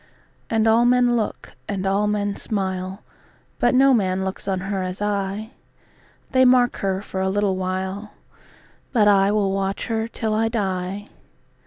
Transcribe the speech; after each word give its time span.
And 0.49 0.65
all 0.67 0.83
men 0.83 1.15
look, 1.15 1.53
and 1.67 1.85
all 1.85 2.07
men 2.07 2.35
smile, 2.35 3.03
But 3.59 3.75
no 3.75 3.93
man 3.93 4.25
looks 4.25 4.47
on 4.47 4.61
her 4.61 4.81
as 4.81 4.99
I:They 4.99 6.43
mark 6.43 6.77
her 6.77 7.03
for 7.03 7.21
a 7.21 7.29
little 7.29 7.55
while, 7.55 8.13
But 8.93 9.07
I 9.07 9.31
will 9.31 9.51
watch 9.51 9.85
her 9.89 10.07
till 10.07 10.33
I 10.33 10.49
die. 10.49 11.09